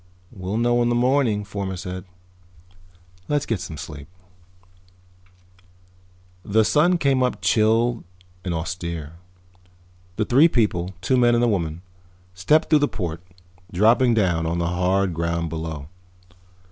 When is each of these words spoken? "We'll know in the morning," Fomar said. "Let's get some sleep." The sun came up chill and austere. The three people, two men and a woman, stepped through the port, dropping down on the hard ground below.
"We'll 0.31 0.57
know 0.57 0.81
in 0.81 0.89
the 0.89 0.95
morning," 0.95 1.43
Fomar 1.45 1.77
said. 1.77 2.05
"Let's 3.27 3.45
get 3.45 3.59
some 3.59 3.77
sleep." 3.77 4.07
The 6.43 6.65
sun 6.65 6.97
came 6.97 7.21
up 7.21 7.39
chill 7.39 8.03
and 8.43 8.51
austere. 8.51 9.17
The 10.15 10.25
three 10.25 10.47
people, 10.47 10.95
two 11.01 11.17
men 11.17 11.35
and 11.35 11.43
a 11.43 11.47
woman, 11.47 11.83
stepped 12.33 12.71
through 12.71 12.79
the 12.79 12.87
port, 12.87 13.21
dropping 13.71 14.15
down 14.15 14.47
on 14.47 14.57
the 14.57 14.69
hard 14.69 15.13
ground 15.13 15.49
below. 15.49 15.87